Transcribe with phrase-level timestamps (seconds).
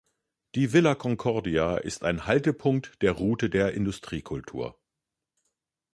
[0.55, 4.79] Die Villa Concordia ist ein Haltepunkt der Route der Industriekultur.